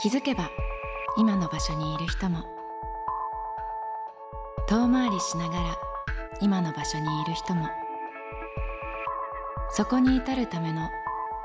[0.00, 0.48] 気づけば
[1.16, 2.44] 今の場所にいる人も。
[4.68, 5.76] 遠回りしながら
[6.40, 7.68] 今の場所にいる人も。
[9.70, 10.88] そこに至るための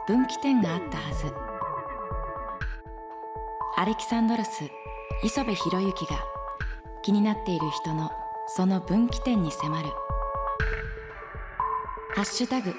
[0.05, 1.33] 分岐点があったはず。
[3.75, 4.69] アレキサンドロス
[5.23, 6.23] 磯部博之が
[7.01, 8.11] 気になっている人の
[8.45, 9.89] その分岐点に迫る
[12.13, 12.75] 「ハッシュタグ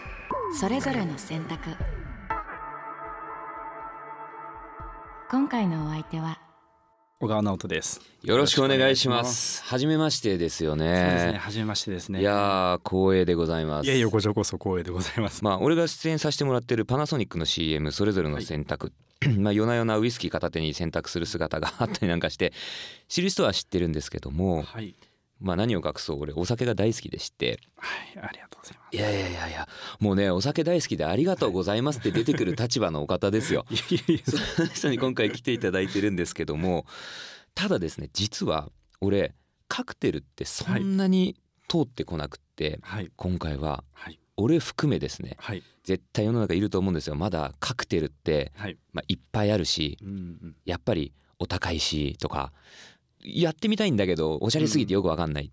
[0.56, 1.70] それぞれの選択」
[5.44, 6.38] 今回のお相手は
[7.20, 8.00] 小川直人です。
[8.22, 9.62] よろしくお願いします。
[9.62, 11.32] はじめましてですよそうですね。
[11.32, 11.38] ね。
[11.38, 12.20] 初めましてですね。
[12.20, 13.86] いやー光栄でございます。
[13.86, 15.44] いやいやこちらこそ光栄でございます。
[15.44, 18.90] まあ俺が出演させてもらってるパナソニックの CM それぞれの選択、
[19.36, 22.54] まあ夜な夜なウイスキー片手に選択する姿があったりなんかして
[23.08, 24.94] 知る人は知ってるんですけども、はい
[25.44, 27.60] まあ何を隠そう俺お酒が大好きでして。
[27.76, 28.96] はいありがとうございます。
[28.96, 29.68] いやいやいやいや
[30.00, 33.66] もうねお酒大好きでありがとうございますって出てくる立場のお方ですよ。
[33.70, 34.32] いやいやいや。
[34.56, 36.86] その人に今回来ていただいてるんですけども
[37.54, 39.34] ただですね実は俺
[39.68, 41.36] カクテルってそんなに
[41.68, 43.10] 通ってこなくって、はい。
[43.16, 43.84] 今回は。
[43.92, 44.18] はい。
[44.36, 45.62] 俺含めですねはい。
[45.84, 47.14] 絶対世の中いると思うんですよ。
[47.14, 48.76] まだカクテルって、はい。
[48.92, 50.12] まあ、いっぱいあるしうんう
[50.46, 50.56] ん。
[50.64, 52.52] やっぱりお高いしとか
[53.24, 55.50] やってみたいんだけどおしゃれすぎてよくわかんない、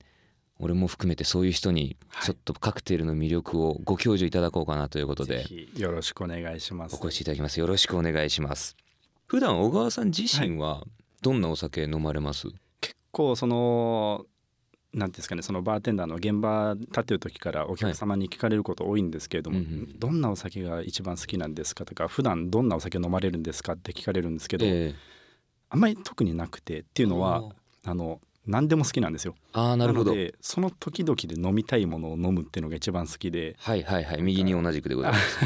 [0.60, 2.26] 俺も含めてそういう人にはい。
[2.26, 7.00] ちょっとカクテルの魅力をご教授いただこうかなということぜでひよろしくお願いします。
[7.02, 7.60] お越しいただきます。
[7.60, 8.76] よろしくお願いします。
[9.28, 10.84] 普段小川さん自身は
[11.22, 12.50] どんなお酒飲まれます、
[12.82, 14.26] 結構その
[14.94, 24.96] なんていうんですかねそのバーテンダーの現場立ってる時からお客様に聞かれること多いんですけれども、うんうんどんなお酒が一番好きなんですかとか普段どんなお酒飲まれるんですかって聞かれるんですけど、ええ。
[25.70, 27.44] あんまり特になくてっていうのは
[27.86, 29.36] あの何でも好きなんですよ。
[29.54, 30.16] ああなるほど。
[30.42, 33.56] その時々で飲みたいものを飲むっていうのが一番好きで。
[33.60, 34.22] はいはいはい。
[34.22, 35.40] 右に同じくでございます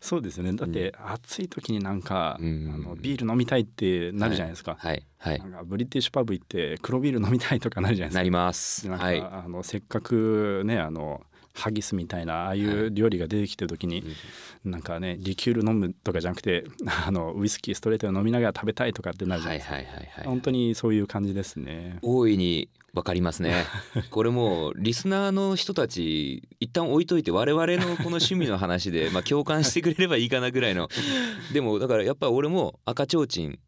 [0.00, 0.52] そうですよね。
[0.52, 2.72] だって暑い時になんか、うん。
[2.74, 5.38] あのビール飲みたいってなるじゃないですか、はいはい。
[5.38, 8.18] なんかブリティッシュパブ行って黒ビール飲みたいとかなるじゃないですか。
[8.18, 8.82] なります。
[8.82, 9.20] でなんか、はい。
[9.20, 11.24] あのせっかくねあの
[11.56, 14.04] ハギスみたいなああいう料理が出てきてる時に、
[14.64, 16.64] なんかねリキュール飲むとかじゃなくて
[17.06, 21.98] あのウイスキーストレートで飲みながら食べたいとかってなるじゃなはいいですか、はいはいはい本当にそういう感じですね。
[22.02, 23.64] 大いにわかりますね。
[24.10, 30.88] これもうリスナーの人たち一旦置いといて我々のこの趣味の話でまあ共感してくれればいいかなぐらいの。
[31.52, 33.58] でもだからやっぱ俺も赤ちょうちんはい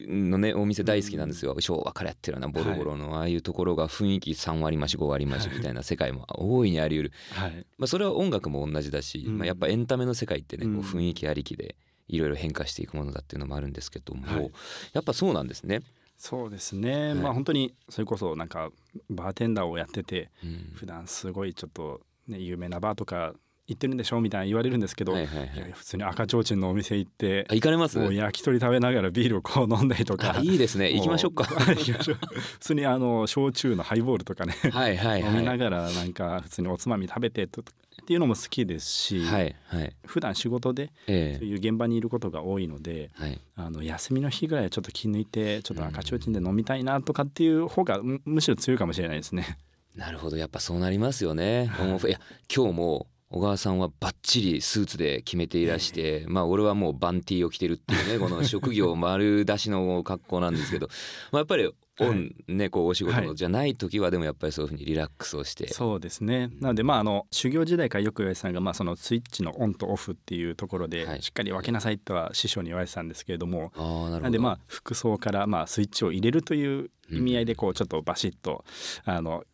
[0.00, 1.56] のねお店大好きなんですよ。
[1.58, 7.12] 昭和からやってるようなボロボロのああいうところが雰囲気3割増し5割増しみたいな 世界も大いにあり得る。
[7.30, 7.66] はい。
[7.76, 9.38] まあそれは音楽も同じだしうん。
[9.38, 10.80] まあやっぱエンタメの世界ってねこううん。
[10.82, 11.74] 雰囲気ありきで
[12.08, 14.50] いろいろ変化していくものだっていうのもあるんですけどもはい。
[14.92, 15.82] やっぱそうなんですね。
[16.16, 17.14] そうですね、い。
[17.14, 18.70] まあ本当にそれこそなんか
[19.08, 20.72] バーテンダーをやっててうん。
[20.74, 23.34] 普段すごいちょっとね有名なバーとか
[23.70, 24.20] 行ってるんでしょ？
[24.20, 27.98] みたいな言われるんですけど、はいはいはい普通に赤ちょうちんのお店行ってあ行かれます？
[27.98, 31.44] もう焼き鳥食べながらビールをこう飲んだりとかあいいですね行きましょうか。
[31.44, 35.32] も行きましょう普通にあの焼酎のハイボールとかね、はいはいはい。
[35.32, 37.64] 飲みながらなんか普通におつまみ食べてとっ
[38.04, 39.92] ていうのも好きですし、はいはい。
[40.04, 43.40] 普段仕事でええそういう現場にいることが多いのではい。
[43.54, 49.58] あの休みの日ぐらいはちょっと気抜いてちょっと赤ちょうちんで飲みたいなとかっていう方がむむしろ強いかもしれないですね。
[49.94, 51.64] なるほどやっぱそうなりますよね。
[51.64, 52.20] いや
[52.54, 60.88] 今日も小川さんはバッチリスーツで決めていらして、まあ俺はもうバンティーを着てるっていうね この職業丸出しの格好なんですけど、
[61.30, 61.70] まあやっぱり
[62.00, 66.50] オンねこうお仕はい事じゃない時はでもやっぱりそういうふうにリラックスをして、そうですね。
[66.58, 71.22] なのでまああの修行時代からよく言われてたのが、まあ、そのスイッチのオンとオフっていうところで、はい。
[71.22, 74.20] しっかり分けなさいとは師匠に言われてたんですけれどもああなるほど。
[74.22, 78.64] なんでまあ服装からまあスイッチを入れるという意味合いでこうちょっとバシッと
[79.04, 79.44] あの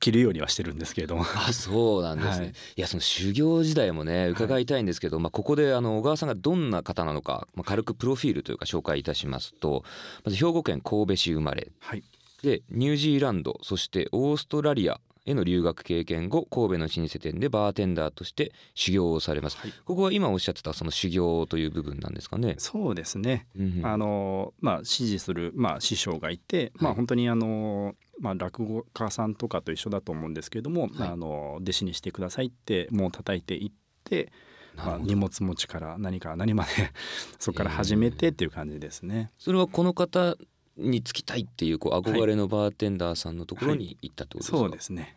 [0.00, 1.22] 着るようにはしてるんですけれども。
[1.22, 2.54] あそうなんですね、はい。
[2.76, 9.84] い、やその修行時代もね伺いたいんですけど、まあ、ここであの小川さんがどんな方なのか、まあ、軽くプロフィールというか紹介いたしますと
[10.24, 12.02] まず兵庫県神戸市生まれはい。
[12.42, 19.72] でニュージーランドそしてオーストラリアへの留学経験後神戸の老舗店でバーテンダーとして修行をされます、はい。
[19.84, 23.48] ここは今おっしゃってたその修行という部分なんですかね、そうですね。
[23.58, 23.86] うんうん。
[23.86, 31.08] あのまあ指示する、まあ、師匠がいて、まあはい本当にあの、まあ、落語家さんとかと一緒だと思うんですけれども、はい。
[31.08, 33.72] あの弟子にしてくださいってもう叩いていっ
[34.04, 34.32] て、
[34.76, 36.70] まあ、荷物持ちから何から何まで
[37.38, 39.30] そこから始めてっていう感じですね。
[39.38, 40.36] それはこの方
[40.76, 45.16] につきたいっていうこう憧れのバーテンダーさんのところに行ったってことですか、そうですね。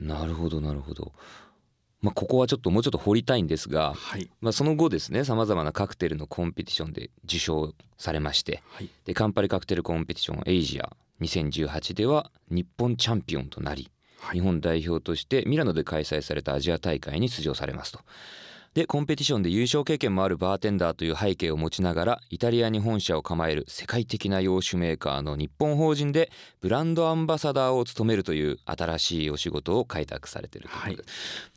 [0.00, 1.12] なるほどなるほど。
[2.00, 4.30] まあここはちょっともうちょっと掘りたいんですが、はい。
[4.40, 8.88] まあその後ですね、さまざまなカクテルのコンペティションで受賞されまして、はい。
[9.04, 14.38] でカンパリカクテルコンペティションエイジア2018では日本チャンピオンとなり、はい。
[14.38, 18.00] 日本代表としてミラノで開催されたアジア大会に出場されますと。
[18.74, 26.30] でコンペティションで優勝経験もあるバーテンダーという背景を持ちながらイタリアに本社を構える世界的な洋酒メーカーの日本法人で
[26.60, 31.08] ブランドアンバサダーを務めるという新しいお仕事を開拓されてるということで、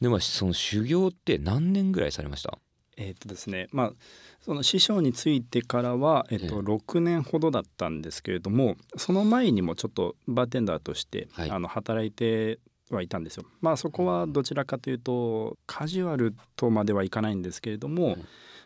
[0.02, 2.58] でもその修行って何年ぐらいされました？
[2.98, 3.94] えっとですねまあ
[4.42, 11.52] その師匠についてからは、えっと、6年ほどだったんですけれどもその前にもちょっとバーテンダーとして、はい。
[11.52, 12.60] あの働いて
[12.94, 13.46] はいたんですよ。
[13.62, 18.18] まあそこはどちらかというとカジュアルとまではいかないんですけれども、はい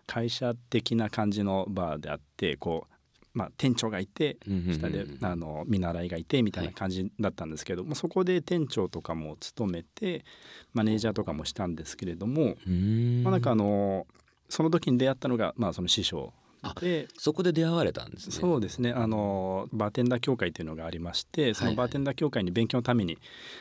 [0.08, 4.38] 会社的な感じのバーであってこう、まあ、店長がいて
[4.72, 10.26] 下であの見習いがいてみたいな感じだったんですけども、そこで店長とかも務めて
[10.74, 13.24] マネージャーとかもしたんですけれども、うん。
[13.24, 14.08] まあ、なんかあの
[14.50, 16.34] その時に出会ったのが、まあ、その師匠
[16.80, 18.36] でそこで出会われたんですね。
[18.36, 18.92] そうですね。
[18.92, 23.18] あのバーテンダー協会というのがありましてそのバーテンダー協会に勉強のために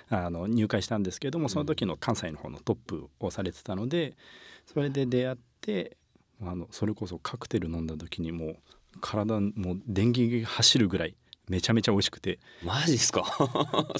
[0.08, 4.16] あの入会したんですけれどもその時の関西の方のトップをされてたので
[4.72, 5.96] それで出会って
[6.42, 8.56] あのそれこそカクテル飲んだ時にもう
[9.00, 11.16] 体もう電気が走るぐらい
[11.48, 13.22] めちゃめちゃ美味しくてマジですか？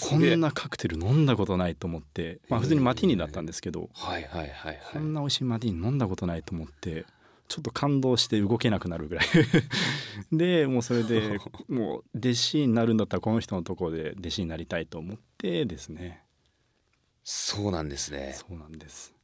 [0.01, 5.05] こんなカクテル飲んだことないと思ってまあ普通にマティーニだったんですけどはいはいはいこはい。
[5.05, 7.05] んな美味しいマティーニ飲んだことないと思って
[7.49, 9.27] ちょっと感動して動けなくなるぐらい。
[10.33, 11.39] でもうそれで
[11.69, 16.23] もう弟子になるんだったらこの人のところで弟子になりたいと思ってですね。
[17.23, 18.35] そうなんですね。
[18.37, 19.15] そうなんです。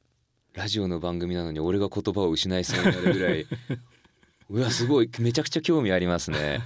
[0.54, 3.46] ラジオの番組なのに俺が言葉を失いそうになるぐらい。
[4.50, 5.10] うわすごい。
[5.18, 6.60] めちゃくちゃ興味ありますね。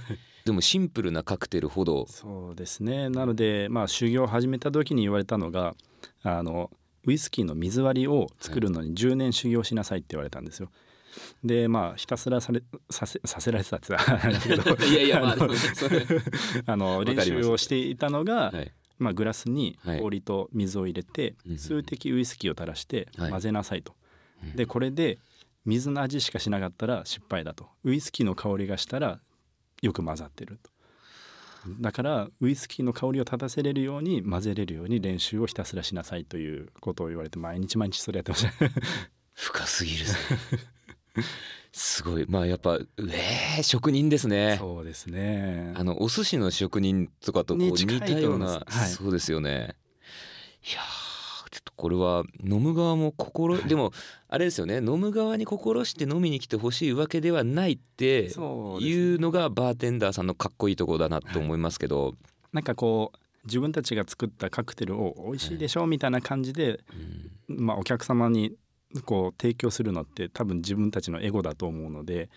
[0.45, 2.05] でもシンプルなカクテルほど。
[2.07, 3.09] そうですね。
[3.09, 5.75] なのでまあ修行を始めた時に言われたのが
[6.21, 6.71] あの
[7.05, 10.69] ウイスキーの水割りを作るのに10年修行しなさいって言われたんですよ。
[11.43, 14.75] でまあひたすらされさせさせられてたって言ったらあれですけど。
[14.85, 15.35] いやいやまあ
[16.65, 18.71] あの 練習をしていたのが、はい。
[18.99, 19.99] まあ、グラスにはい。
[19.99, 23.31] 氷と水を入れて、うん数滴ウイスキーを垂らしてはい。
[23.31, 23.95] 混ぜなさいと。
[24.43, 24.55] うん。
[24.55, 25.19] でこれで
[25.65, 27.69] 水の味しかしなかったら失敗だと。
[27.83, 29.19] ウイスキーの香りがしたら
[29.81, 30.71] よく混ざってると。
[31.79, 38.51] だからウイスキーの香りを立たせれるように混ぜれるように練習をひたすらしなさいということを言われて毎日毎日それやってました。
[39.33, 40.13] 深すぎるぜ
[41.71, 42.25] すごい。
[42.27, 44.57] まあやっぱえー、職人ですね。
[44.59, 45.73] そうですね。
[45.75, 48.89] あのお寿司の職人とかとこうに似たような、はい。
[48.89, 49.75] そうですよね。
[50.63, 53.91] いやーちょっとこれは飲む側も心、でも
[54.27, 54.77] あれですよね。
[54.77, 62.15] 飲む側に心して飲みに来てほしいわけではないっていうのがバーテンダーさんのかっこいいところだなと思いますけど、
[62.53, 66.81] なんかこう自分たちが作ったカクテルを美味しいでしょうみたいな感じで、
[67.49, 67.57] うん。
[67.65, 68.53] まあ、お客様に
[69.05, 72.29] こう提供するのって多分自分たちのエゴだと思うので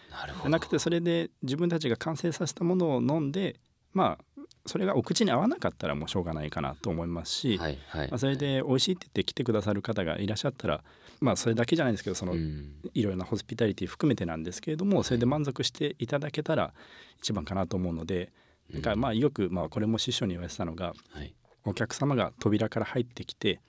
[0.43, 3.61] じゃなくてそれで自分たちが完成させたものを飲んで
[3.93, 8.08] まあそれがお口に合わなかったらもうしょうがないかなと思いますし、はいはい。
[8.08, 10.85] まあ、それで美味しいって言って来てくださる方がいらっしゃったら
[11.20, 12.75] まあそれだけじゃないですけどそのうん。
[12.93, 16.73] いろいろなホスピタリティ含めてなんですけれどもそれで満足していただけたら
[17.19, 18.32] 一番かなと思うので
[18.70, 23.60] なんかまあよくまあこれも師匠に言われてたのがはいお客様が扉から入ってきて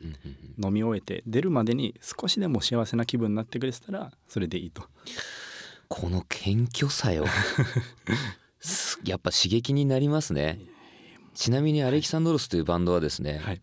[0.64, 4.84] 飲み終えて出るまでに少しでも幸せな気分になってくれてたらそれでいいと。
[5.88, 7.26] この謙虚さよ。
[8.60, 10.60] す やっぱ刺激になりますね。
[11.34, 13.62] ちなみにアレキサンドロスというバンドはですね、はい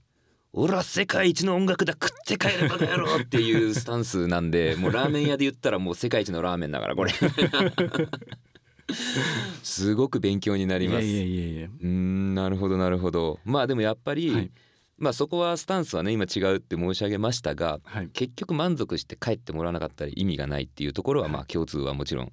[0.54, 7.12] 俺は世界一の音楽だ食って帰れバカ野郎っていうスタンスなんでもうラーメン屋で言ったらもう世界一のラーメンだからこれ
[9.62, 11.04] すごく勉強になります。
[11.04, 11.68] いやいやいやいや。
[11.68, 13.38] うーんなるほどなるほど。
[13.44, 14.50] まあでもやっぱり、はい。
[14.98, 18.08] まあそこはスタンスはね今違うって申し上げましたがはい。
[18.12, 22.32] 結局満足して帰ってもらわなかったら意味がないっていうところはまあ共通はもちろん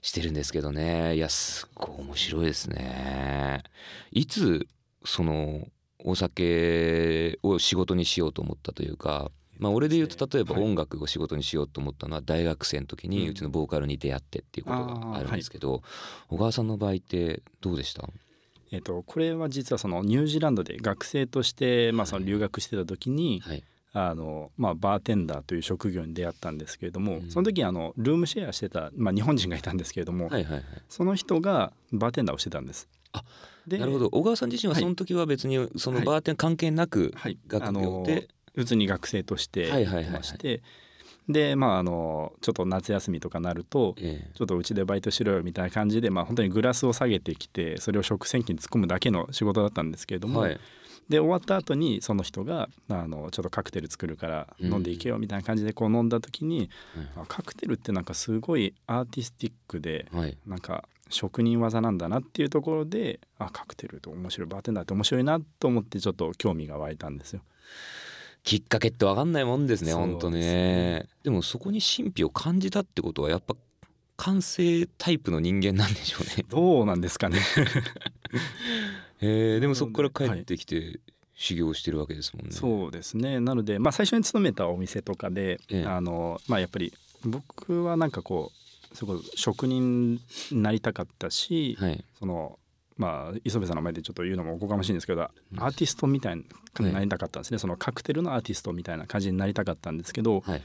[0.00, 1.16] してるんですけどね。
[1.16, 3.62] いやすっごい面白いですね。
[4.12, 4.68] いつ
[5.04, 5.66] その
[6.04, 10.64] お酒を仕事にしようと思ったというかまあ俺で言うと例えばはい。
[10.64, 15.82] 音楽を仕事にしようと思ったのは大学生の時にうちのボーカルに出会ってっていうことがあるんですけど
[16.28, 18.08] 小川さんの場合ってどうでした？
[18.72, 23.62] えっとこれは実はそのニュージーランドで学生としてまあその留学してた時にはい。
[23.96, 27.30] あのまあバーテンダーという職業に出会ったんですけれどもうん。
[27.30, 30.62] その時あのルームシェアしてたまあ日本人がいたんですけれどもはいはいはい。
[30.88, 32.88] その人がバーテンダーをしてたんです。
[33.12, 33.22] あ
[33.68, 34.10] でなるほど。
[34.10, 40.02] 小川さん自身ははいその時は別にそのバーテン関係なくはい、学業あので普通に学生としてはいはいはいはい。
[40.04, 40.62] やってまして。
[41.28, 50.60] でまああのちょっと夏休みとかなるとえちょっとうちでバイトしろよみたいな感じでまあ本当にグラスを下げてきてそれを食洗機に突っ込むだけの仕事だったんですけれども、えはい。
[51.08, 56.70] で終わった後にその人があのちょっとカクテル作るから飲んでいけよみたいな感じでこう飲んだ時に、
[57.16, 60.36] あカクテルってなんかすごいアーティスティックではい。
[60.46, 67.42] なんか職人技なんだなっていうところであカクテルって面白いバーテンダーって面白いなと思ってちょっと興味が湧いたんですよ。
[68.44, 71.06] きっかけって分かんないもんですね本当ね。
[71.22, 73.56] でもそこに神秘を感じたってことはやっぱ
[74.16, 76.44] 感性タイプの人間なんでしょうね。
[76.50, 77.40] どうなんですかね。
[79.20, 81.00] へえでもそこから帰ってきて
[81.34, 82.52] 修行してるわけですもんね。
[82.52, 83.40] そうですね。
[83.40, 85.84] なので、まあ、最初に勤めたお店とかで、ええ。
[85.86, 86.92] あのまあ、やっぱり
[87.24, 88.52] 僕はなんかこ
[88.92, 90.20] うすごい職人に
[90.52, 92.04] なりたかったし、はい。
[92.18, 92.58] その
[92.96, 95.62] まあ磯部さんの前でちょっと言うのもおこがましいんですけど、うん。
[95.62, 96.44] アーティストみたいに
[96.92, 100.62] なりたかったんですね、そのカクテルのアーティストみたいな感じになりたかったんですけど、はい。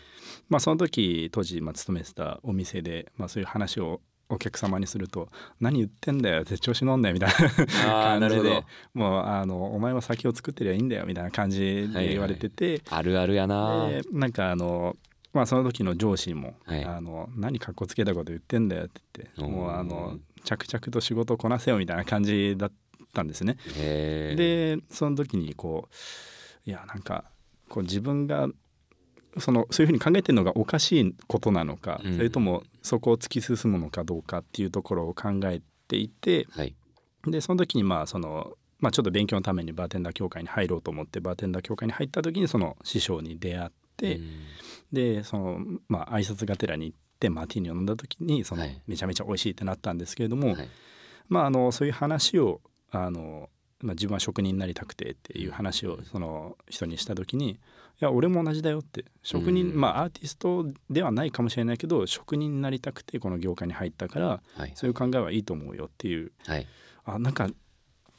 [0.49, 13.87] まあ、その時当時まあ勤めてたお店で、まあ、そういう話をお客様にすると「何言ってんだよ」って調子乗んだよみたいな 感じでもうあの「お前は酒を作ってりゃいいんだよ」みたいな感じで言われてて、あるあるやな。
[13.89, 14.95] でなんかあの
[15.33, 16.83] まあその時の上司も「はい。
[16.85, 22.71] あの何かっこつけたこと言ってんだよ」って言ってもうあの着々と仕事をこなせよみたいな感じだっ
[23.13, 23.57] たんですね。
[23.75, 25.89] でその時にこ
[26.65, 27.25] ういやなんか
[27.67, 28.49] こう自分が
[29.37, 32.17] そのそういうふうに考えてるのがおかしいことなのか、うん。
[32.17, 36.75] それともそこを突き進むのかどうかっていうところを考えていてはい。
[37.27, 44.29] でその時にまあその、まあ、ちょっと勉強のためにバーテンダー協会に入ろうと思ってバーテンダー協会に入った時にその師匠に出会って、うん。
[44.91, 48.81] でそのまあ挨拶がてらに行ってマーティーニを飲んだ時にそのはい。
[48.87, 50.69] めちゃめちゃ美味しいってなったんですけれども、はい。
[51.27, 52.61] まああのそういう話を
[52.91, 53.49] あの、
[53.81, 57.57] まあ、自分は職人になりたくてっていう話をその人にした時に「い
[57.99, 59.79] や俺も同じだよ」って職人、うん。
[59.79, 64.71] まあアーティストではないかもしれないけど職人になりたくてこの業界に入ったからはい。
[64.75, 66.31] そういう考えはいいと思うよっていう。
[66.45, 66.67] はい。
[67.05, 67.49] あなんか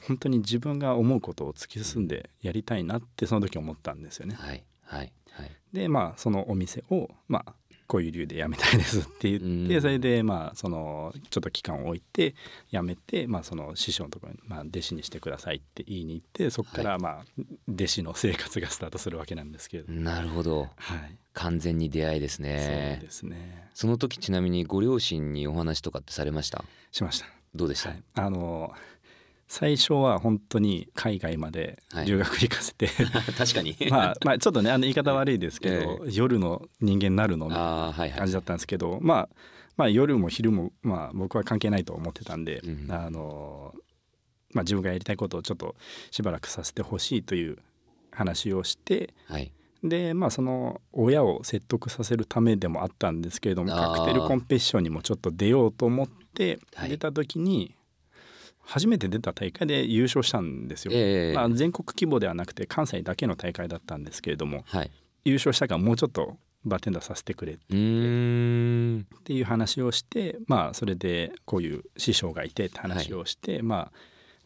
[0.06, 4.34] 本当に自分が思うことを突き進んでやりたいなってその時思ったんですよね。
[4.34, 4.64] はい。
[4.82, 5.12] はい。
[5.32, 5.50] はい。
[5.72, 7.54] でまあそのお店をまあ
[7.90, 9.82] こういう理由で辞めたいですって言って、うん。
[9.82, 12.36] それでまあそのちょっと期間を置いて
[12.70, 17.24] 辞めてまあその師匠のところに、まあ、弟子にしてくださいって言いに行ってそこからまあ
[17.68, 20.68] 弟子の生活がスタートするわけなんですけれど、なるほど。
[20.76, 23.68] はい、完全に出会いですそうねですね。
[23.74, 26.64] その時ちなみにご両親にお話とかってされました？
[26.92, 27.26] しました。
[27.56, 28.72] どうでした、はい、あの
[29.50, 32.86] 最初は本当に海外まで留学行かせて、
[33.36, 33.76] 確かに。
[33.90, 39.28] まあまあちょっとねあの言い方悪いですけど、夜の人間になるのみたいな感じだったんですけど、まあ、
[39.76, 43.74] まあ夜も昼も、まあ、僕は関係ないと思ってたんで、うんあの
[44.52, 45.74] まあ、自分がやりたいことをちょっと
[46.12, 47.58] しばらくさせてほしいという
[48.12, 49.52] 話をしてはい。
[49.82, 56.90] でまあその親を説得させるためでもあったんですけれどもカクテルコンペティションにもちょっと出ようと思ってはい。
[56.90, 57.74] 出た時に
[58.70, 60.92] 初めて出た大会で優勝したんですよ。
[60.94, 61.34] ええ。
[61.34, 64.90] まあ、全国規模ではなくて関西だけの大会だったんですけれどもはい。
[65.24, 69.00] 優勝したからもうちょっとバーテンダーさせてくれうーん。
[69.00, 73.92] っていう話をしてまあそれでこういう師匠がいてって話をして、まあ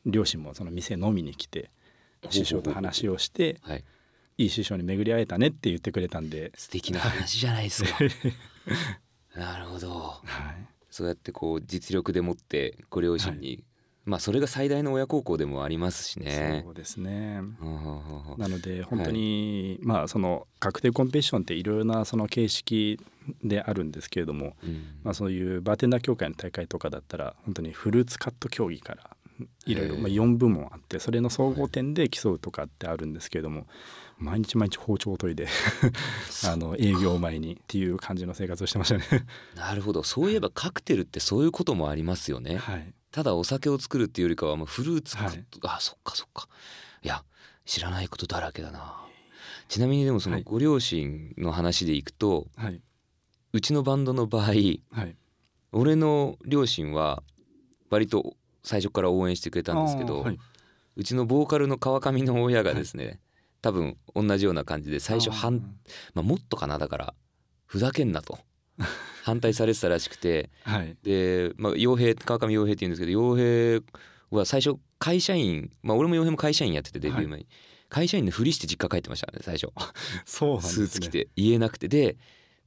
[0.07, 1.71] 両親もその店飲みに来て
[2.31, 3.85] 師匠と話をしてはい。
[4.37, 7.90] いい師匠に巡り会えたねって言ってくれたんで、素敵な話じゃないですか。
[9.38, 9.90] なるほど。
[9.93, 13.62] はい、そうやってこう実力でもってご両親に、
[14.04, 16.62] まあそれが最大の親孝行でもありますしね。
[16.64, 17.40] そうですね。
[18.37, 23.00] なので本当に、まあそのカクテルコンペティションっていろいろなその形式
[23.42, 25.00] であるんですけれども、うん。
[25.02, 29.16] まあ、そういうバーテンダー協会の大会とかだったら本当にフルーツカット競技から
[29.66, 33.66] いろいろまあ4部門あってそれの総合点で競うとかってあるんですけれども
[34.18, 35.49] 毎日毎日包丁を研いで
[36.46, 39.26] あの営業前にっていう感じの生活をしてましたね。
[39.56, 40.02] なるほど。
[40.02, 42.56] そういえばカクテルってそういうこともありますよね。
[42.56, 45.44] はい、ただお酒を作るっていうよりかはもうフルーツはい。
[45.49, 46.49] ト、あそっかそっか。
[47.00, 47.23] いや
[47.64, 49.06] 知らないことだらけだな。
[49.68, 50.42] ちなみにでもそのはい。
[50.44, 52.80] ご両親の話でいくと、はい、
[53.52, 55.16] うちのバンドの場合はい、
[55.71, 57.23] 俺の両親は
[57.88, 60.38] 割と最初から応援してくれたんですけど、はい。
[60.97, 63.21] うちのボーカルの川上の親がですね、
[63.62, 65.62] 多分同じような感じで最初反、
[66.14, 67.14] まあ、もっとかなだから
[67.64, 68.40] ふざけんなと
[69.25, 70.50] 反対されてたらしくて。
[70.64, 73.83] はい、で、まあ、傭兵川上洋平って言うんですけど傭兵
[74.31, 77.47] は最初会社員まあ俺も傭兵も会社員やっててデビュー前に、
[77.88, 79.73] 会社員のふりして実家帰ってましたね最初。
[80.26, 80.62] そうね。
[80.62, 81.88] スーツ着て言えなくて。
[81.88, 82.19] で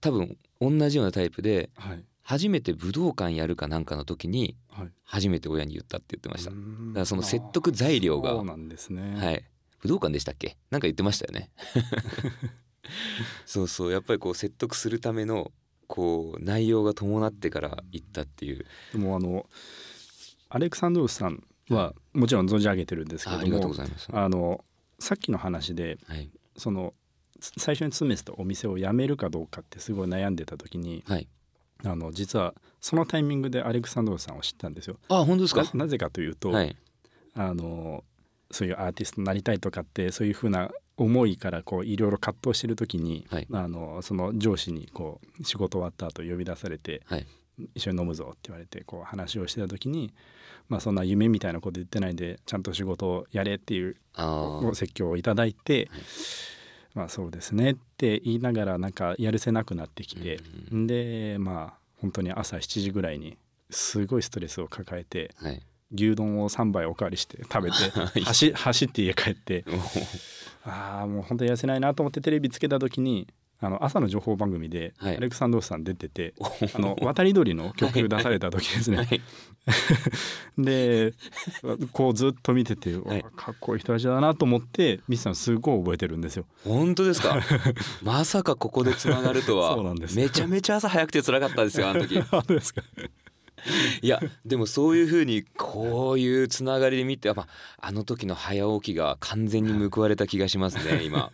[0.01, 8.31] 多分同じようなタイプではい、初めて武道館やるかなんかの時にはい、初めて親に言ったって言ってました、だからその説得材料が。
[8.31, 9.15] そうなんですね。
[9.15, 9.43] はい。
[9.81, 10.57] 武道館でしたっけ？
[10.71, 11.51] なんか言ってましたよね。
[13.45, 13.91] そうそう。
[13.91, 15.51] やっぱりこう説得するための
[15.87, 18.65] こう内容が伴ってから言ったっていう。
[18.93, 19.45] でもあの
[20.49, 24.07] アレクサンドロスさんはもちろん存じ上げてるんですけどあありがとうもございます。
[24.11, 24.63] あの
[24.99, 26.29] さっきの話ではい。
[26.55, 26.93] その
[27.39, 31.27] 最初に勤めてたお店を辞めるかどうかってすごい悩んでた時にはい。
[31.83, 34.97] あの実はそのタイミングでアレクサンドロスさんを知ったんですよ。
[35.09, 35.63] あ本当ですか？
[35.63, 36.75] ななぜかというと、はい。
[37.35, 38.03] あの
[38.49, 43.47] そういうアーティストになりたいとかってそういうふうな思いからこういろいろ葛藤してる時に、はい。
[43.51, 47.25] あのその上司にこう仕事終わった後呼び出されてはい
[47.73, 50.13] 一緒に飲むぞって言われてこう話をしてた時に、
[50.69, 56.01] まあ、そんな夢みたいなこと言ってないでちゃんと仕事をやれっていうあご説教をいただいて、はい。
[56.93, 60.39] まあそうですねって言いながらなんかやるせなくなってきて、
[60.71, 63.37] うんでまあ本当に朝7時ぐらいに
[63.69, 67.77] すごいストレスを抱えてあはい牛丼を3杯おかわりして食べて
[68.25, 69.65] 走走って家帰って。
[70.65, 73.25] ああもう本当に痩せないなと思ってテレビつけた時に
[73.59, 75.17] あの朝の情報番組ではい。
[75.17, 76.35] アレクサンドロスさん出てて、
[76.75, 79.21] あの渡り鳥の曲出された時ですね、はい。
[80.63, 81.13] で
[81.91, 83.25] こうずっと見てて、はい。
[83.35, 86.45] かっこいい人たちだなと思ってミスさんすごい覚えてるんですよ。
[86.65, 87.39] 本当ですか？
[88.03, 89.73] まさかここでつながるとは。
[89.73, 92.13] そうなんですめちゃめちゃ朝早くて辛かったですよあの時。
[92.47, 92.83] ですか
[94.01, 97.47] いやでもそういうふうにこういうつながりで見て、まあ、
[97.87, 101.31] あの時の早起きが完全に報われた気がしますね 今。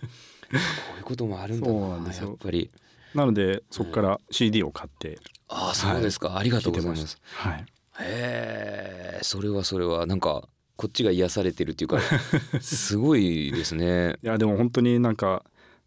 [0.51, 0.57] こ
[0.95, 2.29] ういうこともあるんだなんですよ。
[2.29, 2.69] やっぱり。
[3.15, 7.17] なのでそこから CD を買ってああそうですか、ありがとうございます。
[7.41, 7.49] た。
[7.49, 7.65] はい。
[7.99, 11.99] へえそれはそれはなんかこっちが癒されてるっていうか
[12.61, 14.15] すごいですね。
[14.23, 15.43] いやでも本当になんか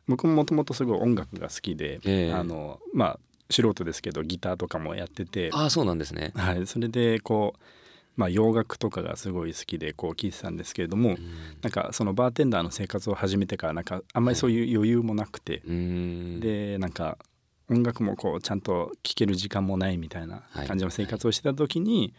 [0.06, 2.32] 僕ももともとすごい音楽が好きで、ええ。
[2.32, 3.18] あのまあ
[3.50, 6.32] 素人ですけどギターとかもやってて、ああそうなんですね。
[6.34, 7.60] はい、それでこう、
[8.16, 11.16] まあ、洋楽とかがすごい好きでこう聴いてたんですけれども、
[11.62, 15.72] なんかそのバーテンダーの生活を始めてからなんかあんまりそういう余裕もなくて、うー
[16.38, 16.40] ん。
[16.40, 17.18] でなんか
[17.68, 22.14] 音楽もこうちゃんと聴ける時間もないみたいな感じの生活をしてた時に、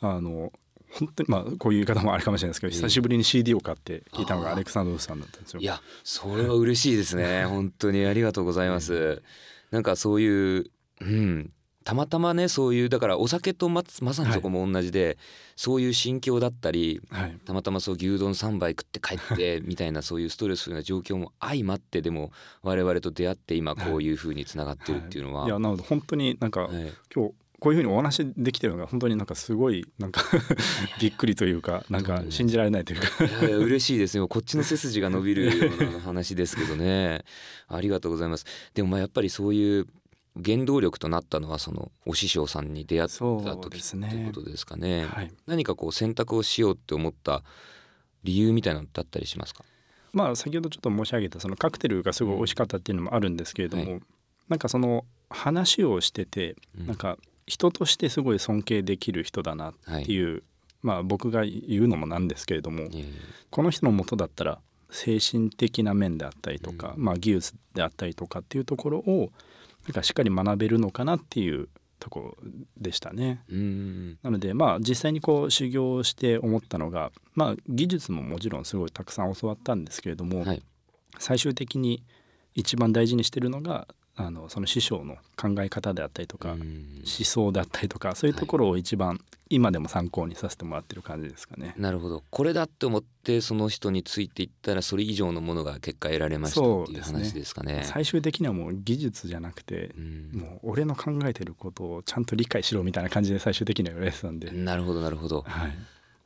[0.00, 0.52] あの
[0.90, 5.60] 本当にまあこういう言い方もあるかもしれないですけど、ええ久しぶりに CD を買って聴いたのがアレクサンドロスさんだったんですよ。
[5.60, 7.44] いやそれは嬉しいですね。
[7.46, 9.22] 本当にありがとうございます
[9.72, 11.52] なんかそういううん
[11.84, 15.18] たまたまねそういうだからお酒とままさにそこも同じで、
[15.56, 17.38] そういう心境だったりはい。
[17.44, 22.30] たまたまそう牛丼3杯食って帰って みたいなそういうストレスな状況も相まってでも
[22.62, 26.92] 我々と出会って今こういう風につながってるっていうのは、いやなので本当になんか、はい。
[27.12, 30.24] 今日こういうふうにお話できてるのが本当になんかすごいなんか
[31.00, 33.46] びっくりというかなんか信じられないというか。
[33.46, 34.26] いや嬉しいですよ。
[34.26, 37.24] こっちの背筋が伸びるような話ですけどね。
[37.68, 38.46] ありがとうございます。
[38.74, 39.86] でもまあやっぱりそういう
[40.44, 43.16] 原動力となったのはそのお師匠さんに出会った
[43.56, 44.24] 時ってね。
[44.34, 45.06] ことですかね。
[45.06, 45.32] はい。
[45.46, 47.44] 何かこう選択をしようって思った
[48.24, 49.64] 理由みたいなのだったりしますか？
[50.12, 53.98] まあ先ほどちょっと申し上げたそのカクテルがすごい美味しかったっていうのもあるんですけれども、は
[54.48, 56.86] なんかその話をしててうん。
[56.88, 57.18] なんか
[57.52, 60.34] 人としてすごい尊敬できる人だなっはいてい。
[60.36, 60.42] う、
[60.80, 63.04] まあ僕が言うのもなんですけれどもえ
[63.50, 64.58] この人のもとだったら
[64.90, 69.32] 精神的な面であったりとか、まあ、技術であったりとかっていうところを
[69.86, 73.42] なんかしっかり学べるのかなっていうところでしたね。
[74.22, 80.62] なのでまあ実際にこう修行して思ったのがまあ技術ももちろんすごいたくさん教わったんですけれども、はい。
[81.18, 82.02] 最終的に
[82.54, 86.60] 一番大事にしてるのがあのその師匠の考え方であったりとか、うん。
[87.04, 91.74] 思想であったりとかそういうところを一番今でも参考にさせてもらってる感じですかね。
[91.78, 92.22] なるほど。
[92.30, 97.18] これだって思ってその人についていったらそれ以上のものが結果得られましたっていうそうですね。
[97.20, 97.82] 話ですかね。
[97.84, 100.30] 最終的にはもう技術じゃなくてうん。
[100.34, 105.42] もう俺の考えてることをちゃんと理解しろみたいな感じで最終的には言われてたんで、なるほどなるほど。
[105.46, 105.72] はい、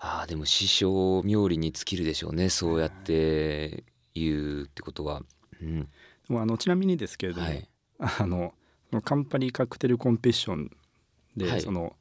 [0.00, 5.22] ああでも師匠冥利に尽きるでしょうねそうやって言うってことは。
[5.62, 5.82] うん。
[5.82, 5.88] で
[6.34, 8.52] もあのちなみにですけれども、はいあの
[9.04, 10.70] カンパニーカクテルコンペティション
[11.36, 11.60] で、はい。
[11.60, 11.94] その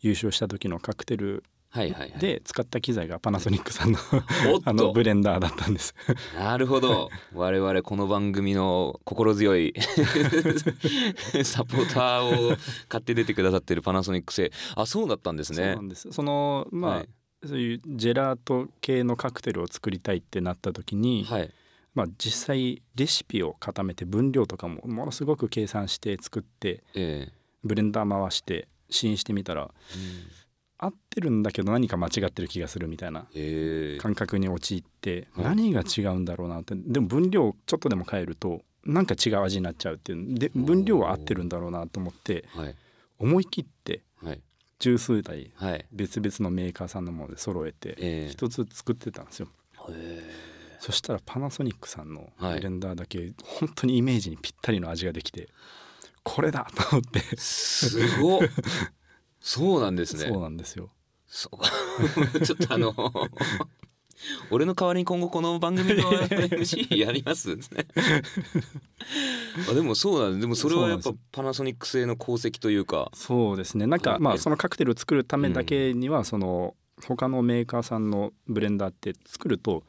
[0.00, 2.18] 優勝した時のカクテルはいはいはい。
[2.18, 3.98] で使った機材がパナソニックさんの
[4.64, 5.94] あのブレンダーだったんです。
[6.34, 7.10] なるほど。
[7.34, 9.74] 我々この番組の心強い
[11.44, 12.56] サポーターを
[12.88, 14.50] 買って出てくださってるパナソニック製。
[14.76, 15.56] あそうだったんですね。
[15.56, 15.82] そうな。
[15.82, 16.08] んです。
[16.10, 17.08] そのまあ、はい。
[17.44, 21.50] そういうジェラート系のカクテルを作りたいってなった時に、はい
[21.98, 27.32] まあ、実際レシピを固めて分量とかもものすごく計算して作ってええ。
[27.64, 29.68] ブレンダー回して試飲してみたら
[30.78, 33.98] 合ってるんだけど何か間違ってる気がするみたいなええ。
[33.98, 35.44] 感覚に陥ってはい。
[35.46, 36.76] 何が違うんだろうなって。
[36.76, 40.38] でも分量ちょっとでも変えるとなんか違う味になっちゃうっていう。
[40.38, 42.76] で分量は合ってるんだろうなと思ってはい。
[43.18, 44.40] 思い切ってはい。
[44.78, 45.84] 十数台はい。
[45.90, 48.30] 別々のメーカーさんのもので揃えてええ。
[48.30, 49.48] 一つ作ってたんですよ。
[49.90, 50.22] へ
[50.78, 52.54] そしたらパナソニックさんのはい。
[52.56, 55.48] ブレンダーだけ本当にイメージにぴったりの味ができて
[56.22, 57.20] これだと思って。
[57.20, 58.40] えすごっ。
[59.40, 60.26] そうなんですね。
[60.28, 60.90] そうなんですよ。
[61.26, 62.40] そう。
[62.44, 62.94] ちょっとあの
[64.50, 67.56] 俺の代わりに今後この番組の MC やります？
[69.70, 73.10] あでもそうなんでもそれはやっぱパナソニック製の功績というか。
[73.14, 73.86] そうですね。
[73.86, 74.20] なんかはい。
[74.20, 76.74] まあそのカクテルを作るためだけにはその
[77.06, 79.84] 他のメーカーさんのブレンダーって作ると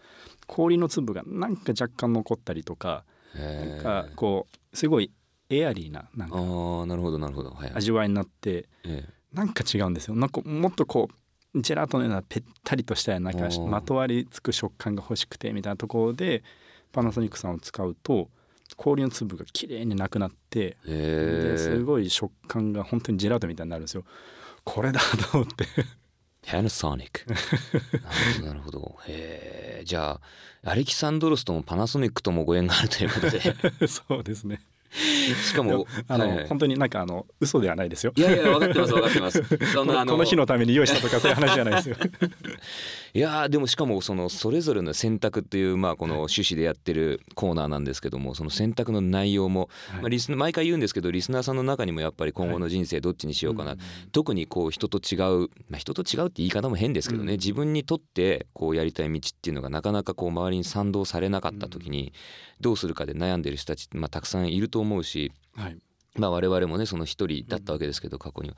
[0.50, 5.12] 氷の粒がなんか若干残ったりとかなんかこうすごい
[5.52, 10.16] エアリーななんかああなるほどなるほど、はいはい、味わいになってえなんか違うんですよ。
[10.16, 11.08] なんかもっとこ
[11.54, 13.68] うジェラートのようなぺったりとしたなんかおー。
[13.68, 16.44] まとわりつく食感が欲しくてみたいなところで
[16.92, 18.30] パナソニックさんを使うと
[18.76, 24.04] 氷の粒がきれいになくなってですえごい食感が本当にジェラートみたいになるんですよ。
[24.64, 25.00] これだ
[25.32, 25.66] と思って
[26.46, 27.42] パナソニックなる
[28.36, 28.96] ほどなるほど。
[29.08, 30.20] へえじゃ
[30.64, 33.42] あアレキサンドロスともパナソニックともご縁があるということで。
[33.88, 34.62] そうですね
[35.48, 36.48] しかもあの、はいはい。
[36.48, 38.14] 本当になんかあの嘘ではないですよ。
[38.16, 39.44] いやいや分かってます分かってます。
[39.74, 41.96] そんなあのこの日のために用意したとかそういう話じゃないですよ。
[43.14, 50.02] いやーでもしかもそのそれぞれの選択っていうまあこの趣旨でやってるコーナーなんですけどもその選択の内容も、はい。
[50.02, 53.78] まあ、リスナー毎回言うんですけどリスナーさんの中にもやっぱり今後の人生どっちにしようかな、ん。
[54.12, 57.40] 特にこう人と違う、まあ、人と違うって言い方も変ですけどね、うん。
[57.40, 62.14] 自分にとってこうやりたい道っていうのがなかなかこう周りに賛同されなかった時に
[62.62, 65.78] どうするかで悩んでる人たちまあたくさんいると思うし、はい。
[66.16, 68.56] まあ、我々もねその一人だったわけですけど過去には。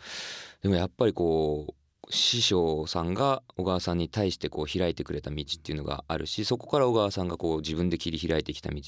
[0.63, 1.73] でもやっぱりこう
[2.09, 8.81] 師匠さんが小川さんに対してこう開いてくれた道っていうのがあるしそこから小川さんがこう自分で切り開いてきた道。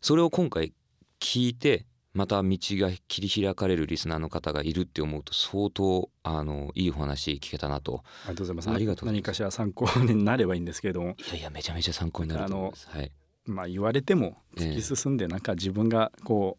[0.00, 0.72] それを今回
[1.20, 8.02] 聞いてまた道が切り開かれるリスナーの方がいるって思うと相当あのいいお話聞けたなと。
[8.26, 8.70] ありがとうございます。
[8.70, 9.22] ありがとうございます。
[9.22, 11.10] 何かしら参考になればいいんですけれども。
[11.10, 12.88] いやいやめちゃめちゃ参考になると思います。
[12.90, 13.10] はい、
[13.46, 14.66] まあ言われてもええ。
[14.76, 16.58] 突き進んでなんか自分がこ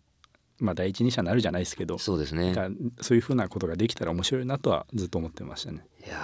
[0.59, 2.53] うまあ第一人者になるじゃないですけどそうですね。
[3.01, 5.85] そういうふうなことができたら面白いなとはずっと思ってましたね。
[6.05, 6.17] いや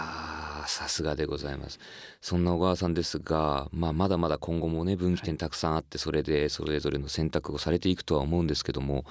[0.65, 1.80] ーさすがでございます。
[2.22, 9.06] そんな小川さんですが、まあ、まだまだ今後もね分岐点たくさんあってそれでそれぞれの選択をされていくとは思うんですけども、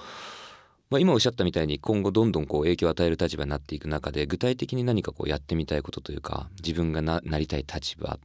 [0.89, 8.17] まあ、今おっしゃったみたいに今後どんどんこう影響を与える立場になっていく中で具体的に何かこうやってみたいことというか自分がななりたい立場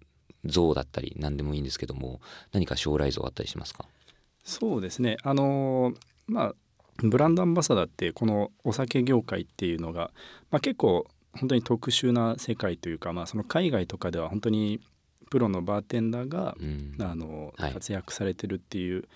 [0.44, 2.20] 像だったり何でもいいんですけども
[2.52, 3.87] 何か将来像あったりしますか？
[4.44, 5.16] そうですね。
[5.22, 6.54] あのーまあ
[7.02, 10.12] ブランドアンバサダーってこのお酒業界っていうのが、
[10.52, 14.80] まあ、結構本当に特殊な世界というか、まあ、その海外とかでは本当に
[15.28, 16.94] プロのバーテンダーがうん。
[17.00, 17.72] あのはい。
[17.72, 19.09] 活躍されてるっていう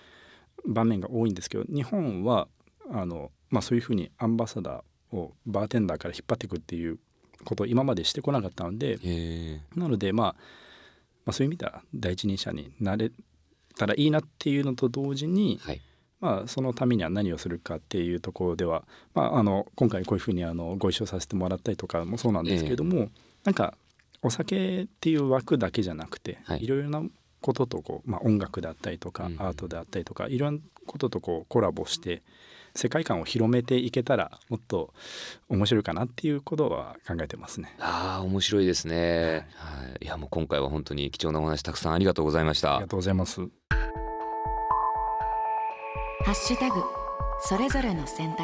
[0.67, 2.49] 場面が多いんですけど日本は
[2.91, 6.99] あの、まあ、そういうふうにアンバサダーをバーテンダーから引っ張っていくっていう
[7.45, 10.35] ことを今までしてこなかったのでえなので、まあ、
[11.25, 13.11] まあそういう意味では第一人者になれ
[13.77, 15.81] たらいいなっていうのと同時に、はい。
[16.21, 23.09] まあ、そのためには何をするかっていうところでは、まあ、あの今回こういうふうにあのご一緒させてもらったりとかもそうなんですけれども、
[23.45, 23.77] なんか
[24.21, 26.65] お酒っていう枠だけじゃなくて、はい。
[26.65, 27.03] い、ろいろな
[27.41, 32.21] こととこう、まあ、音楽であったりとか、うんアートであったりとかいろんなこととこうコラボして
[32.79, 34.93] 世界観を広めていけたらもっと
[35.49, 37.75] 面白いかなっていうことは考えてますね。
[37.79, 42.75] ああ面白いですね、はい、いやもう今回は本当に貴重なお話たくさんありがとうございました。
[42.75, 43.41] ありがとうございます。
[43.41, 43.47] ハ
[46.31, 46.81] ッシュタグ
[47.41, 48.43] それぞれの選択。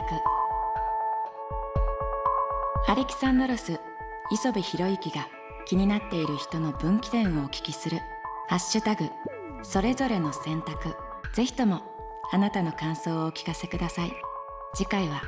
[2.87, 3.79] アレキサンドロス
[4.31, 5.27] 磯部博之が
[5.65, 7.97] 気になっている人の分岐点をお聞きする
[8.47, 9.09] 「ハッシュタグ
[9.63, 10.95] それぞれの選択」
[11.33, 11.81] ぜひとも
[12.31, 14.24] あなたの感想をお聞かせください
[14.75, 15.21] 次回は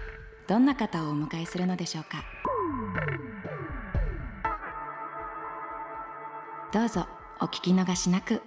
[0.47, 2.23] どんな方をお迎えするのでしょうか？
[6.73, 7.07] どうぞ
[7.39, 8.41] お聞き逃しなく。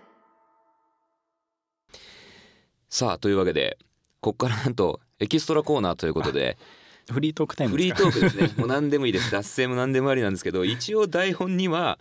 [2.89, 3.79] さあというわけで
[4.21, 6.59] ここからなんとエキストラコーナーということで
[7.11, 8.55] フリートークタイムフリーですかトークですね。
[8.59, 9.31] もう何でもいいです。
[9.31, 11.99] 脱線も何でもありなんですけど一応台本には、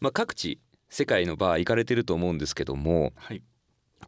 [0.00, 0.60] まあ、各地
[0.90, 3.42] 世界のバー行かれてると思うんですけどもはい。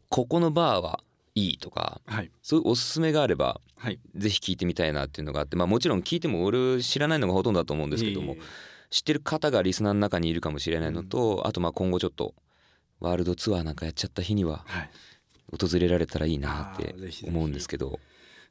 [0.09, 1.00] ここのバーは
[1.35, 2.31] いいとかはい。
[2.43, 3.99] そういうおすすめがあればはい。
[4.16, 8.47] ぜひ聞いてみたいなっていうのがあってまあもちろん聞いても俺知らないのがほとんどだと思うんですけどもいえいえ。
[8.90, 12.35] 知ってる方がリスナーの中にいるかもしれないのとあとまあ今後ちょっと
[12.99, 14.90] ワールドツアーなんかやっちゃった日にははい。
[15.51, 16.95] 訪れられたらいいなって
[17.27, 17.99] 思うんですけど。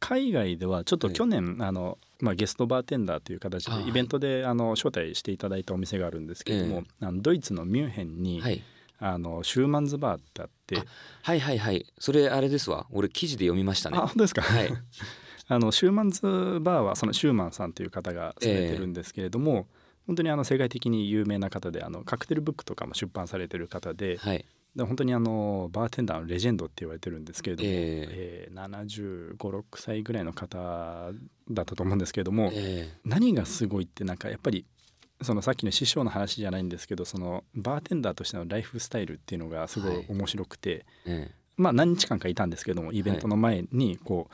[0.02, 1.16] 海外ではちょっとはい。
[1.16, 8.62] 去年、あのまあ、ゲストバーテンダーという形でイベントであの招待していただいたお店があるんですけれども、あのドイツのミュンヘンに、はい
[9.00, 10.78] あのシューマンズバーってあって。
[10.78, 10.84] あ
[11.24, 11.86] はいはいはい。
[12.00, 12.86] それあれですわ。
[12.92, 13.98] 俺記事で読みましたね。
[13.98, 14.70] あ本当ですか、はい。
[15.48, 19.68] あのシューマンズバーはそのシューマンさんという方がされてるんですけれども、
[20.06, 24.46] 本当にあの世界的に有名な方であのカクテルブックとかも出版されてる方ではい。
[24.76, 28.52] で本当にあのバーテンダーのレジェンドって言われてるんですけれども、ええ。
[28.54, 31.12] ー、75、6歳ぐらいの方
[31.50, 32.88] だったと思うんですけれども、え。
[33.04, 34.66] 何がすごいってなんかやっぱり
[35.22, 41.36] そのさっきの師匠の話じゃないんですけどそのバーテンダーとしてのライフスタイルっていうのがすごい面白くて、ええ。
[41.58, 44.34] まあ何日間かいたんですけどもイベントの前にこう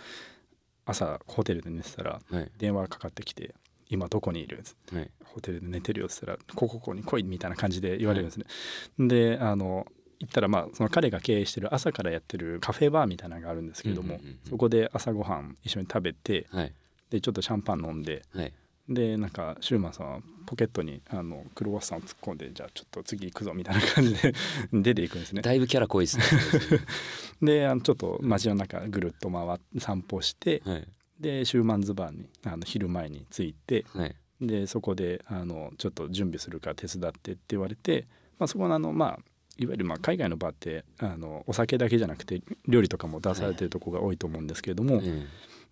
[0.86, 2.22] 朝ホテルで寝てたら
[2.58, 3.56] 電話がかかってきて
[3.90, 5.12] 今どこにいる?」はい。
[5.24, 8.46] ホテルで寝てるよ」っつったら「ここここに来い」みたいな感じで言われるんですね。
[9.08, 9.88] であの
[10.20, 16.74] 行ったらまあその彼が経営してる朝からやってるカフェバーみたいなのがあるんですけれども、そこで朝ごはん一緒に食べてはい。
[17.10, 18.54] でちょっとシャンパン飲んではい
[18.88, 24.34] でなんかシューマンさんはポケットにあのクロワッサンを突っ込んでじゃあちょっと次行くぞみたいな感じで
[24.72, 25.42] 出ていくんですね。
[25.42, 26.24] だいぶキャラ濃いですね。
[27.42, 30.88] であのちょっと街の中ぐるっと回って散歩してはい。
[31.20, 34.16] でシューマンズバーにあの昼前に着いてはい。
[34.40, 39.20] でそこであのちょっと準備するから手伝ってって言われて、まあ、そこのあのまあ
[39.58, 45.28] いわゆるまあ海外のバーってあのお酒だけじゃなくて料理とかも出されてるとこが多いと思うんですけれども、うん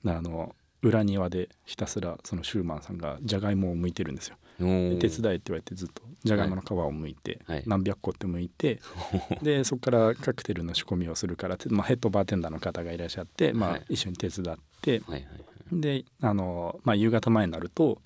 [0.05, 4.35] あの裏庭でひたすらそのシューマンさんがじゃがいもを剥いてるんですよ。
[4.59, 7.63] 手伝えって言われてずっとじゃがいもの皮を剥いて、はい。
[7.65, 8.79] 何百個って剥いて
[9.41, 15.25] でそこからカクテルの仕込みをするからって、まあ、ヘッドバーテンダーの方がいらっしゃって、まあはい、一緒に手伝ってはいはい。
[15.71, 18.01] であの、まあ、夕方前になると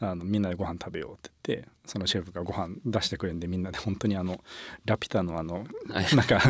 [0.00, 4.44] あのみんなでご飯食べようって言ってそのシェフがご飯出してくれるんでみんなで本当にあの
[4.84, 6.16] ラピュタのあのはい。
[6.16, 6.40] なんか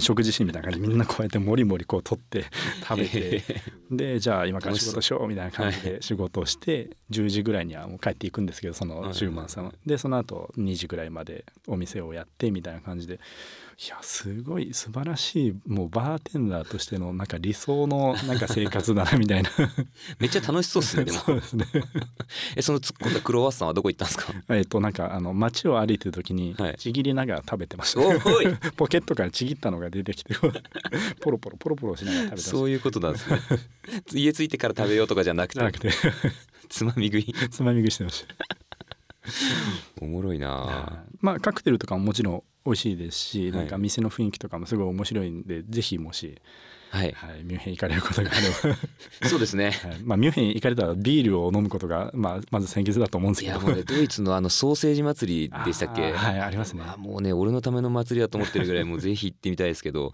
[0.00, 2.44] 食事シーンみたいな感じでみんなこうやってもりもりこう取って
[2.86, 3.42] 食べて
[3.90, 9.72] でじゃあ今から仕事しようみたいな感じで仕事をして10時ぐらいにはもう帰っていくんですけどそのシューマンさんは。
[9.86, 13.18] でその後2時ぐらいまでお店をやってみたいな感じで。
[13.84, 19.50] いやすごい素晴らしいもうバーテンダーとしてのなんか理想のなんか生活だなみたいな。
[20.20, 21.18] めっちゃ楽しそうっすねでも。
[21.24, 21.66] そうですね。
[22.54, 24.32] えその突っ込んだクロワッサンはどこ行ったんですか？
[24.50, 26.76] えっとなんかあの街を歩いてる時にはい。
[26.76, 28.56] ちぎりながら食べてました、おーい。
[28.76, 30.34] ポケットからちぎったのが出てきて
[31.20, 32.50] ポロポロポロポロしながら食べてました。
[32.50, 33.38] そういうことなんですね。
[34.12, 35.60] 家着いてから食べようとかじゃなくて。
[35.60, 35.90] なくて。
[36.68, 37.34] つまみ食い。
[37.50, 38.34] つまみ食いしてました。
[40.00, 43.60] おもろいなまあカクテルとかももちろん美味しいですし、はい。
[43.60, 46.40] なんか店の雰囲気とかもすごい面白いんでぜひもし、
[46.92, 47.12] はい。
[47.12, 48.76] はい、ミュンヘン行かれることがあれば、
[49.26, 49.70] そうですね。
[49.70, 50.00] はい。
[50.04, 53.56] まあ、ミュンヘン行かれたらビールを飲むことが、まあ、まず先決だと思うんですけど。
[53.56, 56.12] いやもうねドイツのあのソーセージ祭りでしたっけ？
[56.12, 56.82] はいありますね。
[56.86, 60.12] あもうね俺のための祭りだと思ってるぐらいもうぜひ行ってみたいですけど。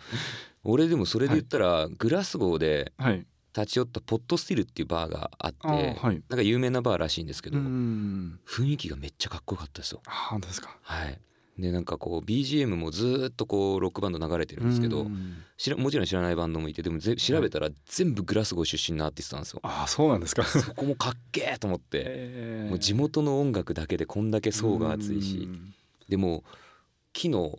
[0.64, 3.27] 俺でもそれで言ったら、グラスゴーではい。
[3.57, 6.23] 立ち寄ったポットスティルっていうバーがあってはい。
[6.29, 8.38] なんか有名なバーらしいんですけうど、ん。
[8.47, 10.03] 雰囲気がめっちゃかっこよかったですよ。
[10.07, 10.77] あ本当ですか。
[10.83, 11.19] はい
[11.59, 15.07] でなんかこう BGM もずーっとこうロックバンド流れてるんですけど
[15.68, 19.61] らもちろん知らないバンドもいてでもぜ調べたら全部グラスゴー出身のアーティストなんですよ。
[19.64, 20.44] あそうなんですか。
[20.44, 22.03] そこもかっけーと思って。
[22.07, 22.71] えー。
[22.71, 25.38] もう地元の音楽だけでこんだけ層が厚いし。
[25.38, 25.75] うん
[26.09, 26.42] でも
[27.12, 27.59] 木の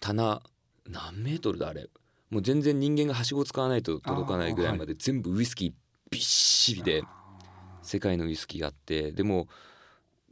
[0.00, 0.40] 棚
[0.88, 1.88] 何メートルだあれ。
[2.30, 5.72] もう全然人間がはしごを使わないと届かないぐらいまで全部ウイスキー
[6.10, 7.02] びっしりで
[7.82, 9.12] 世界のウイスキーがあって。
[9.12, 9.48] でも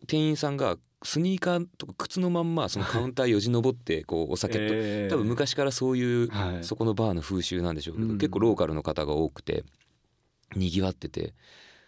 [0.06, 5.10] 店員さんがスニーカーとか靴のまんまそのカウンターよじ登ってこうお酒とえー。
[5.10, 6.64] 多分昔からそういうはい。
[6.64, 8.18] そこのバーの風習なんでしょうけどうん。
[8.18, 9.64] 結構ローカルの方が多くて
[10.54, 11.34] にぎわってて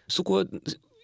[0.07, 0.45] そこは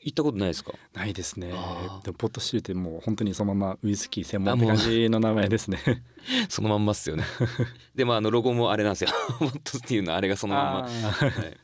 [0.04, 0.74] 行ったことないですか？
[0.96, 1.50] ないですね。
[1.50, 5.80] でもポットシルってもう本当にそのままウイスキー専門って感じの名前ですね。
[6.50, 7.24] そのまんまっすよね。
[7.96, 9.10] でもあのロゴもあれなんですよ。
[9.40, 11.12] モットっていうのはあれがそのまんま。
[11.12, 11.58] はい。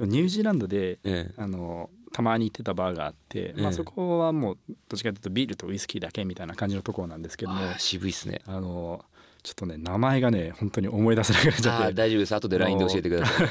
[0.00, 1.34] ニュージーランドでええ。
[1.36, 8.40] あのたまに行ってたバーがあって、まあ、ええそこはもうどっちかというとビールとウイスキーだけみたいな感じのところなんですけども渋いっすね。
[8.46, 9.04] あの
[9.42, 11.94] ちょっとね名前がね本当に思い出せなくなっちゃって。
[11.94, 12.34] 大丈夫です。
[12.34, 13.48] 後で LINE で教えてください。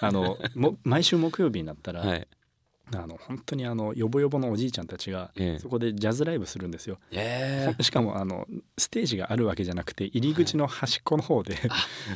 [0.00, 2.28] あのも毎週木曜日になったら、はい
[2.94, 5.58] あの本当にあのヨボヨボのおじいちゃんたちがええ。
[5.58, 6.98] そこでジャズライブするんですよ。
[7.12, 8.46] え しかもあの
[8.76, 11.56] ステージがあるわけじゃなくて入り口の端っこの方で、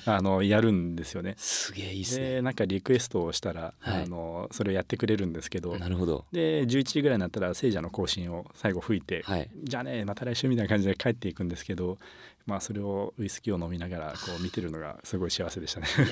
[0.07, 1.35] あ のやるんですよね。
[1.37, 2.31] すげえいいっすね。
[2.31, 4.03] でなんかリクエストをしたら、はい。
[4.05, 6.25] あのそれをやってくれるんですけどなるほど。
[6.33, 9.51] で11時ぐらいになったら聖者の行進を最後吹いて、はい。
[9.65, 11.99] じゃあねまた来週みたいな感じで帰っていくんですけど、
[12.47, 15.87] まあ、それをウイスキーを飲みながらこう見てるのがすごい幸せでしたね。
[15.99, 16.07] いや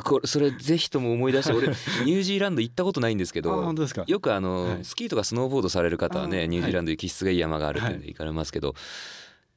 [0.00, 1.68] ーこれそれぜひとも思い出して俺
[2.06, 4.04] ニュージーランド行ったことないんですけあど本当ですか？
[4.06, 4.84] よくあの、はい。
[4.84, 8.74] スキーとかスノーボードされる方はねニュージーランドに気質がいい山があるっていうんはで行かれますけど、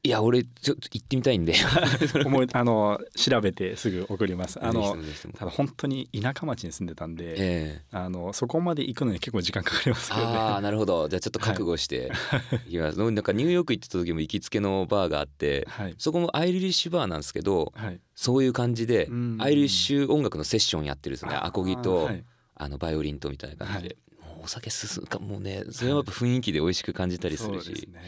[0.06, 1.56] い、や俺ちょっと行ってみたいんで。
[2.54, 4.64] あの調べてすぐ送ります。
[4.64, 4.96] あの
[5.38, 7.82] ただ本当に田舎町に住んでたんで、ええ。
[7.92, 10.38] あのそこまで行くのに結構時間かかりますけどね。
[10.38, 11.10] ああなるほど。
[11.10, 12.12] じゃあちょっと覚悟して
[12.68, 15.96] 行きます、なんかニューヨーク行ってた時も行きつけのバーがあってはい。
[15.98, 18.00] そこもアイリッシュバーなんですけどはい。
[18.14, 19.38] そういう感じでうん。
[19.40, 21.38] アイリッシュ音楽のセッションやってるんですよね。
[21.38, 22.24] アコギと、はい。
[22.58, 28.02] あのバイオリンとみたいな感じで、もうお酒進むかもうねそれはやっぱ雰囲気で美味しく感じたりするし、ね。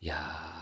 [0.00, 0.59] いやー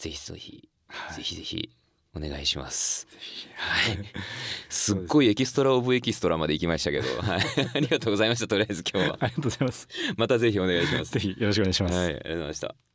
[0.00, 1.70] ぜひぜひ、はいぜひぜひ
[2.16, 3.06] お願いします。
[3.54, 4.06] はいはい、
[4.68, 7.40] すっごい extra of extra まで行きましたけど、 はい、
[7.74, 9.88] ありがとうございましたとりあえず今日はありがとうございます。
[10.16, 11.12] またぜひお願いします。
[11.12, 11.94] ぜひよろしくお願いします。
[11.94, 12.89] はい、ありがとうございました。